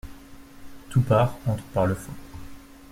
Toupart 0.89 1.37
entre 1.45 1.63
par 1.65 1.85
le 1.85 1.93
fond. 1.93 2.11